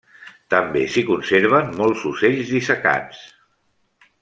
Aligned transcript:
També 0.53 0.81
s'hi 0.93 1.03
conserven 1.09 1.69
molts 1.81 2.07
ocells 2.13 2.51
dissecats. 2.55 3.21